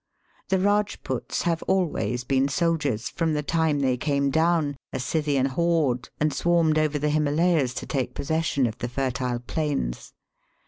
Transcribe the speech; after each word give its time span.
The 0.49 0.57
Eajputs 0.57 1.43
have 1.43 1.61
always 1.67 2.23
been 2.23 2.47
soldiers 2.47 3.07
from 3.07 3.35
the 3.35 3.43
time 3.43 3.81
they 3.81 3.97
came 3.97 4.31
down, 4.31 4.77
a 4.91 4.99
Scythian 4.99 5.45
horde, 5.45 6.09
and 6.19 6.33
swarmed 6.33 6.79
over 6.79 6.97
the 6.97 7.11
Himalayas 7.11 7.75
to 7.75 7.85
take 7.85 8.15
possession 8.15 8.65
of 8.65 8.79
the 8.79 8.89
fertile 8.89 9.41
plains. 9.41 10.13